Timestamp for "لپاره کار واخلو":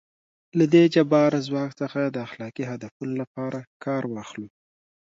3.21-4.47